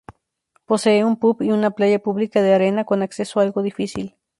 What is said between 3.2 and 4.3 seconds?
algo difícil.